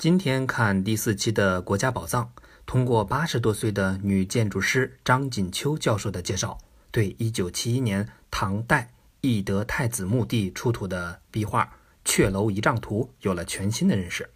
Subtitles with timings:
[0.00, 2.24] 今天看第四期的《国家宝藏》，
[2.64, 6.56] 通过八十多岁的女建筑师张锦秋教授的介绍，
[6.90, 11.74] 对一九七一年唐代懿德太子墓地出土的壁画
[12.10, 14.30] 《阙楼仪仗图》有了全新的认识。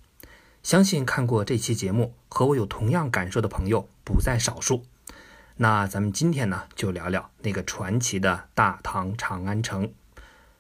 [0.63, 4.85] 相信看过这期节目和我有同样感受的朋友不在少数。
[5.57, 9.90] 那咱们今天呢，就聊聊那个传奇的大唐长安城。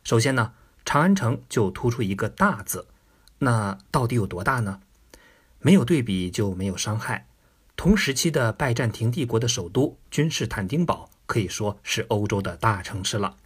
[0.02, 2.86] 首先呢，长安城就突出一个“大”字，
[3.40, 4.80] 那到底有多大呢？
[5.64, 7.26] 没有对比就没有伤害。
[7.74, 13.38] 同时期的拜占庭帝国的首都君士坦丁堡可以说是欧洲的大城市了，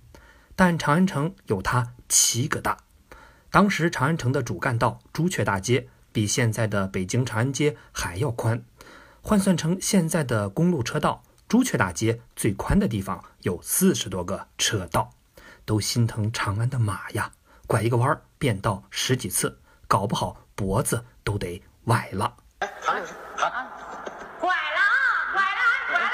[0.56, 2.76] 但长安城有它七个大。
[3.52, 8.64] 当时长安城的主干道朱雀大街比现在的北京长安街还要宽，
[9.22, 15.12] 换算成现在的公路车道，朱雀大街最宽的地方有四十多个车道。
[15.64, 17.30] 都心疼长安的马呀，
[17.68, 21.62] 拐一个弯变道十几次，搞不好脖子都得。
[21.88, 22.36] 崴了！
[22.58, 23.08] 哎，拐了
[23.38, 23.66] 啊！
[24.38, 24.80] 拐了，
[25.32, 26.04] 拐了，拐了，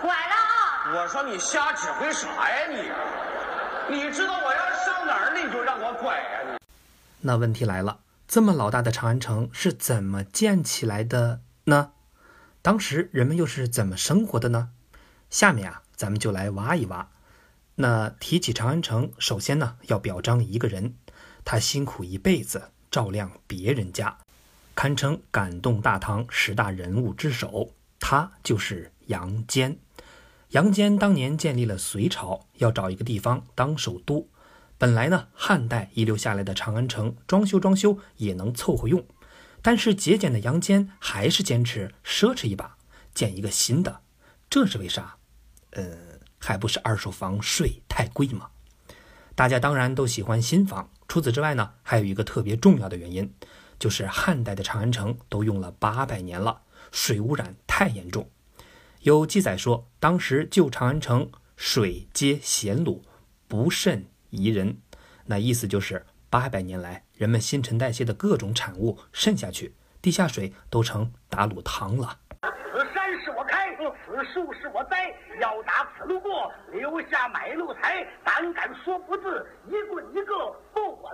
[0.00, 0.94] 拐了啊！
[0.94, 3.96] 我说你瞎指挥啥呀你？
[3.96, 6.56] 你知道我要上哪儿，你就让我拐呀你。
[7.22, 11.90] 那问题来了，这么老大的长安城是怎么建起来的呢？
[12.62, 14.70] 当时人们又是怎么生活的呢？
[15.30, 17.08] 下面啊，咱们就来挖一挖。
[17.74, 20.94] 那提起长安城，首先呢要表彰一个人。
[21.44, 24.16] 他辛苦一辈子照亮别人家，
[24.74, 27.70] 堪称感动大唐十大人物之首。
[28.00, 29.78] 他就是杨坚。
[30.50, 34.28] 杨坚当年建立了隋朝，要找一个地方当首都。
[34.76, 39.04] 本来呢，汉代遗留下来的长安城装修装修也能凑合用，
[39.62, 42.76] 但是节俭的杨坚还是坚持奢侈一把，
[43.14, 44.00] 建一个新的。
[44.50, 45.16] 这是为啥？
[45.70, 45.96] 呃，
[46.38, 48.48] 还不是二手房税太贵吗？
[49.34, 50.90] 大家当然都喜欢新房。
[51.06, 53.32] 除此之外呢，还有一个特别重要的原因，
[53.78, 58.28] 就是汉代的长安城都用了八百年了，水污染太严重。
[59.00, 63.02] 有记载说，当时旧长安城水皆咸卤，
[63.46, 64.78] 不甚宜人。
[65.26, 72.18] 那意思就是八百年来，人们新陈代谢的各种产物渗下去，地下水都成打卤汤了。
[72.42, 78.04] 此山是我开，此树是我栽，要打此路过，留下买路财。
[78.24, 80.34] 胆敢说不字，一棍一个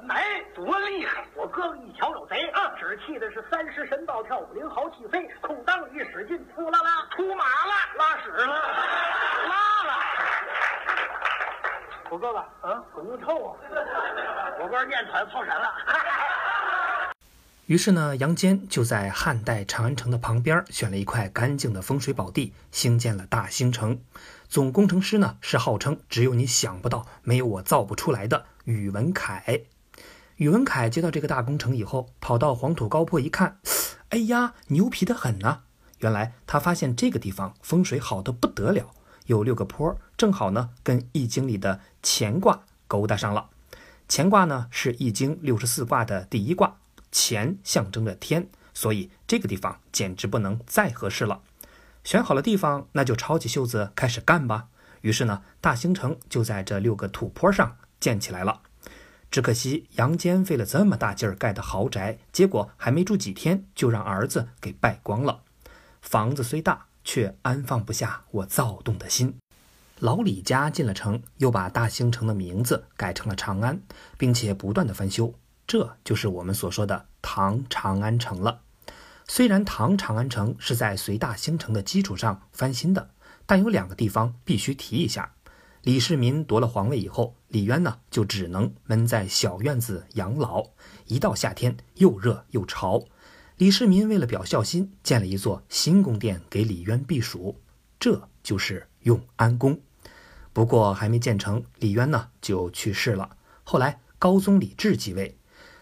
[0.05, 0.25] 埋。
[0.55, 1.25] 多厉害！
[1.35, 9.93] 我哥哥一瞧有贼啊，只气的是三十神暴跳，五灵豪气飞，裤裆里使劲呼啦啦，出马了，拉屎了，拉了。
[12.11, 13.57] 我哥哥，嗯，怎么臭啊？
[14.61, 15.73] 我哥念团泡神了。
[17.67, 23.99] 于是呢，杨坚就在汉代长安城的旁边选了一块干净的风水宝地，兴建了大兴城。
[24.49, 29.41] 总工程师呢是号称只有你想不到，没有我造不出来的宇文恺。
[30.41, 33.59] 宇文恺接到这个大工程以后，跑到黄土高坡一看，
[34.09, 35.59] 哎呀，牛皮的很呐！
[35.99, 38.91] 原来他发现这个地方风水好的不得了，
[39.27, 43.51] 有六个坡，正好呢跟易经里的乾卦勾搭上了。
[44.09, 46.79] 乾卦呢是易经六十四卦的第一卦。
[47.13, 51.43] 乾象征着天，所以这个地方简直不能再合适了。
[52.03, 54.69] 选好了地方，那就抄起袖子开始干吧。
[55.03, 58.63] 于是呢，大兴城就在这六个土坡上建起来了。
[59.31, 65.43] 只可惜杨坚费了这么大劲儿盖的豪宅，结果还没住几天，就让儿子给败光了。
[66.01, 69.37] 房子虽大，却安放不下我躁动的心。
[70.01, 73.81] 老李家进了城，又把大兴城的名字改成了长安，
[74.17, 75.33] 并且不断的翻修。
[75.67, 78.63] 这就是我们所说的唐长安城了。
[79.29, 83.11] 虽然唐长安城是在隋大兴城的基础上翻新的，
[83.47, 85.35] 但有两个地方必须提一下：
[85.83, 90.65] 李世民夺了皇位以后，李渊呢就只能闷在小院子养老，
[91.07, 93.05] 一到夏天又热又潮。
[93.57, 97.61] 李世民为了表孝心，建了一座新宫殿给李渊避暑，
[97.99, 99.81] 这就是永安宫。
[100.53, 103.37] 不过还没建成，李渊呢就去世了。
[103.65, 105.37] 后来高宗李治继位。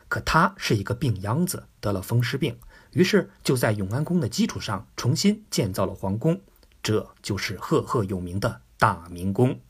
[0.08, 2.58] 可他是一个病秧子，得了风湿病，
[2.92, 6.40] 于是就在永安宫的基础上重新建造了皇宫，
[6.82, 9.60] 这就是赫赫有名的大明宫。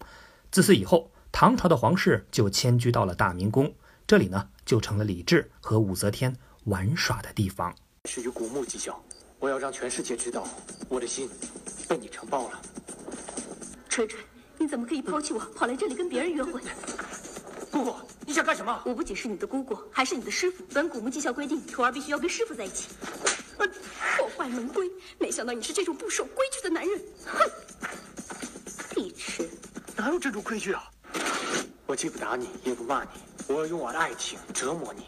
[0.52, 3.72] 自此以后，唐朝的皇室就迁居到了大明宫，
[4.08, 7.72] 这里呢就成了李治和武则天玩耍的地方。
[8.06, 9.00] 是与古墓计较，
[9.38, 10.48] 我要让全世界知道，
[10.88, 11.30] 我的心
[11.88, 12.60] 被你承包了。
[13.88, 14.18] 锤锤，
[14.58, 16.60] 你怎么可以抛弃我，跑来这里跟别人约会？
[17.70, 17.94] 姑姑，
[18.26, 18.82] 你想干什么？
[18.84, 20.64] 我不仅是你的姑姑，还是你的师傅。
[20.74, 22.88] 本古墓绩效规定，徒儿必须要跟师傅在一起。
[24.16, 27.00] 破坏门规，没想到你是这种不守规矩的男人。
[27.26, 27.48] 哼，
[28.92, 29.48] 碧池，
[29.94, 30.90] 哪有这种规矩啊？
[31.88, 33.08] 我既不打你，也不骂你，
[33.46, 35.04] 我要用我的爱情折磨你。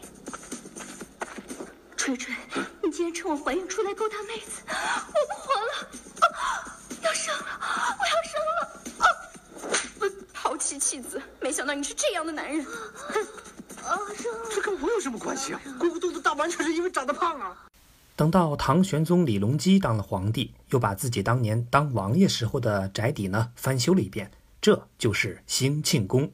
[1.95, 2.33] 锤锤，
[2.81, 5.87] 你竟然趁我怀孕出来勾搭妹子，我不活了！
[6.21, 7.45] 啊，要生了，
[7.99, 9.05] 我要生了！
[9.05, 9.05] 啊，
[10.33, 12.65] 抛妻弃子，没想到你是这样的男人。
[12.65, 14.49] 啊，生了！
[14.49, 15.61] 这跟我有什么关系啊？
[15.77, 17.55] 鬼谷肚子大完全是因为长得胖啊！
[18.15, 26.31] 等到唐玄宗李隆基当了皇帝，又把自己当年当王爷时候的宅邸呢翻修了一遍，这就是兴庆宫。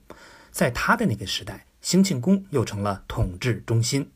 [0.58, 4.10] 在他的那个时代，兴庆宫又成了统治中心。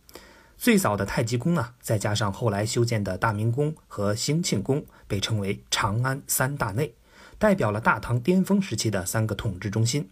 [0.58, 6.96] 最早的太极宫呢，再加上后来修建的大明宫和兴庆宫，被称为长安三大内，
[7.38, 10.10] 代表了大唐巅峰时期的三个统治中心。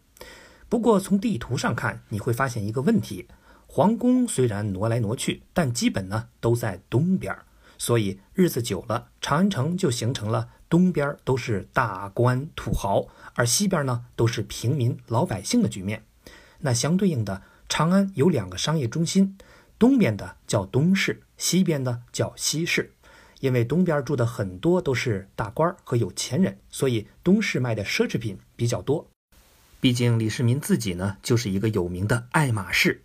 [0.69, 3.27] 不过从地图上看，你会发现一个问题：
[3.65, 7.35] 皇宫虽然挪来挪去，但基本呢都在东边，
[7.79, 16.03] 所以日子久了，长安城就形成了东边都是大官土豪，而西边呢都是平民老百姓的局面。
[16.59, 19.37] 那相对应的，长安有两个商业中心。
[19.77, 22.93] 东边的叫东市，西边的叫西市。
[23.39, 29.07] 因为东边住的很多都是大官和有钱人，所以东市卖的奢侈品比较多。
[29.79, 33.01] 毕竟李世民自己呢就是一个有名的爱马仕。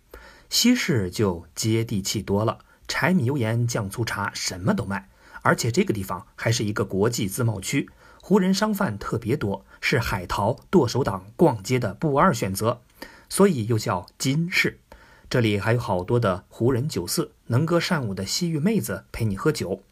[0.49, 5.07] 西市就接地气多了，柴米油盐酱醋茶什么都卖，
[5.41, 7.89] 而且这个地方还是一个国际自贸区，
[8.21, 12.81] 胡人商贩特别多，是海淘剁手党逛街的不二选择，
[13.35, 14.79] 所以又叫金市。
[15.29, 19.83] 这里还有好多的胡人酒肆，能歌善舞的西域妹子陪你喝酒，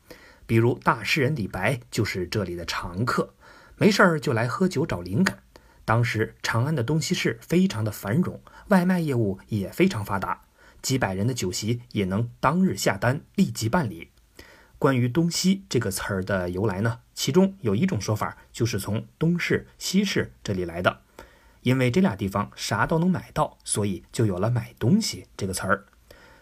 [0.45, 3.33] 比如大诗人李白就是这里的常客，
[3.75, 5.43] 没事儿就来喝酒找灵感。
[5.83, 10.43] 当时长安的东西市非常的繁荣，外卖业务也非常发达，
[10.81, 14.11] 几百人的酒席也能当日下单立即办理。
[14.79, 21.01] 关于“东西”这个词儿的由来呢，其中有一种说法就是从东市、西市这里来的。
[21.63, 25.85] 因为这俩地方啥都能买到，所以就有了“买东西”这个词儿。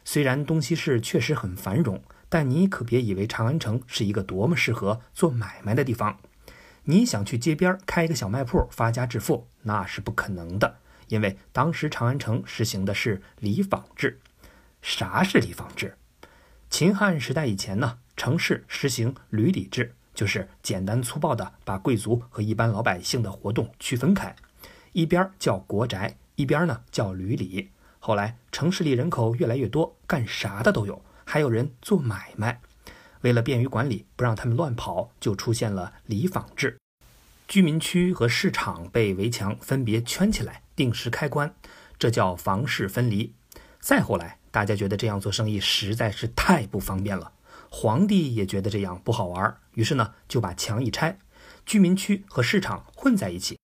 [0.04, 6.20] 虽然东西市确实很繁荣，但你可别以为长安城是一个多么适合做买卖的地方。
[6.86, 10.78] 你想去街边开一个小卖铺发家致富，那是不可能的。
[11.08, 14.20] 因为当时长安城实行的是里坊制。
[14.82, 15.96] 啥是里坊制？
[16.72, 24.36] 秦汉时代以前呢，城市实行闾里制，就是简单粗暴的把贵族和一般老百姓的活动区分开。
[24.94, 27.70] 一边叫国宅，一边呢叫闾里。
[28.00, 32.60] 后来城市里人口越来越多，干啥的都有，还有人做买卖。
[33.22, 36.78] 为了便于管理，不让他们乱跑，就出现了里坊制。
[37.48, 41.54] 居民区和市场被围墙分别圈起来，定时开关，
[42.00, 43.34] 这叫房市分离。
[43.80, 47.32] 再后来，大家觉得这样做生意实在是太不方便了，
[47.70, 51.20] 皇帝也觉得这样不好玩，于是呢就把墙一拆，
[51.66, 53.61] 居民区和市场混在一起。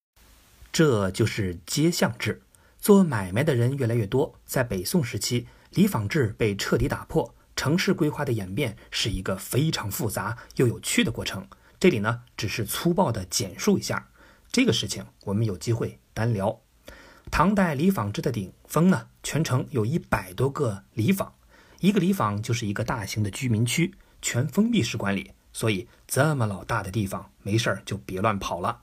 [0.71, 2.41] 这就是街巷制，
[2.79, 4.35] 做买卖的人越来越多。
[4.45, 11.47] 在北宋时期，里坊制被彻底打破，城市规划的演变是一个非常复杂又有趣的过程。
[11.79, 14.09] 这里呢，只是粗暴的简述一下
[14.51, 16.61] 这个事情，我们有机会单聊。
[17.29, 21.33] 唐代里坊制的顶峰呢，全城有一百多个里坊，
[21.79, 25.31] 一个里坊就是一个大型的居民区，全封闭式管理。
[25.51, 28.81] 所以这么老大的地方，没事儿就别乱跑了。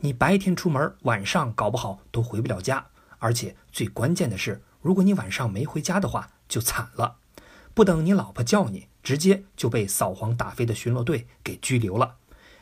[0.00, 2.86] 你白天出门，晚上搞不好都回不了家。
[3.18, 7.16] 而且最关键的是，如果你晚上没回家的话，就惨了。
[7.74, 12.16] 不等你老婆叫你，直接就被扫黄打非的巡逻队给拘留了。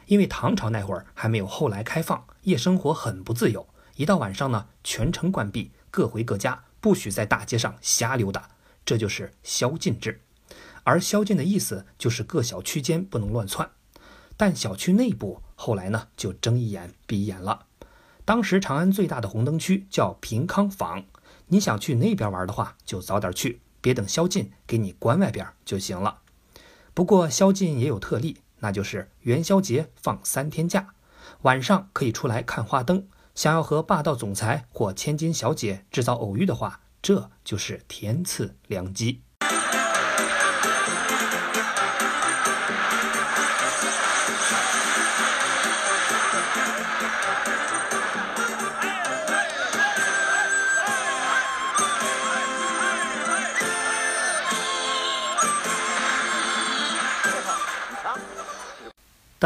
[0.06, 3.68] 因为唐朝那会儿还没有后来开放，夜生活很不自由。
[3.96, 8.48] 一到晚上呢，全城关闭，各回各家，不许在大街上瞎溜达。
[8.84, 10.22] 这就是宵禁制。
[10.84, 13.68] 而宵禁的意思就是各小区间不能乱窜。
[14.36, 17.66] 但小区内部后来呢，就睁一眼闭一眼了。
[18.24, 21.04] 当时长安最大的红灯区叫平康坊，
[21.46, 26.18] 你想去那边玩的话，就早点去，别等宵禁给你关外边就行了。
[26.92, 30.94] 不过宵禁也有特例，那就是元宵节放三天假，
[31.42, 33.06] 晚上可以出来看花灯。
[33.34, 39.20] 想要和霸道总裁或千金小姐制造偶遇的话，这就是天赐良机。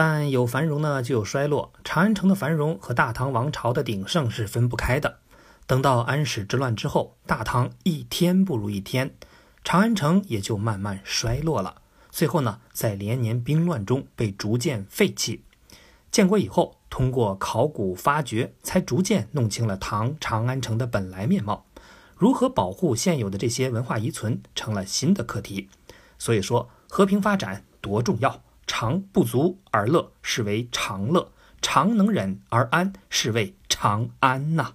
[0.03, 1.75] 但有繁荣呢，就有衰落。
[1.85, 5.19] 长安城的繁荣和大唐王朝的鼎盛是分不开的。
[5.67, 9.15] 等到安史之乱之后，大唐一天不如一天，
[9.63, 11.83] 长安城也就慢慢衰落了。
[12.09, 15.45] 最后呢，在连年兵乱中被逐渐废弃。
[16.11, 21.67] 建国以后，通过考古发掘，才逐渐弄清了唐长安城的本来面貌。
[22.17, 25.69] 如何保护现有的这些文化遗存成了新的课题。
[26.19, 28.43] 所以说，和平发展多重要，
[28.73, 34.75] 常不足而乐，是为常乐；常能忍而安，是为常安呐。